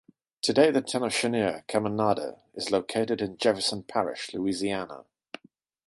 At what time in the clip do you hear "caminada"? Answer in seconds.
1.67-2.39